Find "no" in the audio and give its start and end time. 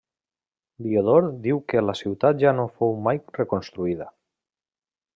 2.63-2.67